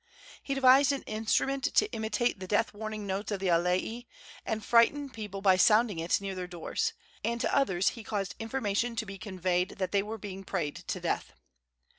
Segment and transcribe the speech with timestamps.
[0.41, 4.07] He devised an instrument to imitate the death warning notes of the alae,
[4.43, 6.93] and frightened people by sounding it near their doors;
[7.23, 10.99] and to others he caused information to be conveyed that they were being prayed to
[10.99, 11.33] death.